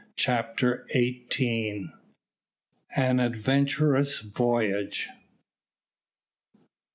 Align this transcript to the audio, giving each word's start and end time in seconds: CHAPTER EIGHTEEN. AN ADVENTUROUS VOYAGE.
CHAPTER 0.15 0.87
EIGHTEEN. 0.95 1.93
AN 2.97 3.19
ADVENTUROUS 3.19 4.17
VOYAGE. 4.33 5.09